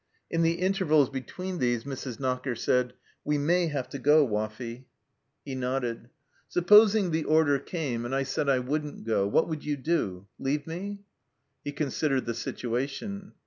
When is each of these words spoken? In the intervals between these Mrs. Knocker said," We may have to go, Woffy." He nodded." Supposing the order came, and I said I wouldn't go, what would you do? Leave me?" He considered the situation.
In 0.31 0.41
the 0.41 0.53
intervals 0.53 1.11
between 1.11 1.59
these 1.59 1.83
Mrs. 1.83 2.19
Knocker 2.19 2.55
said," 2.55 2.93
We 3.23 3.37
may 3.37 3.67
have 3.67 3.87
to 3.89 3.99
go, 3.99 4.27
Woffy." 4.27 4.85
He 5.45 5.53
nodded." 5.53 6.09
Supposing 6.47 7.11
the 7.11 7.23
order 7.25 7.59
came, 7.59 8.03
and 8.03 8.15
I 8.15 8.23
said 8.23 8.49
I 8.49 8.57
wouldn't 8.57 9.03
go, 9.05 9.27
what 9.27 9.47
would 9.47 9.63
you 9.63 9.77
do? 9.77 10.25
Leave 10.39 10.65
me?" 10.65 11.01
He 11.63 11.71
considered 11.71 12.25
the 12.25 12.33
situation. 12.33 13.33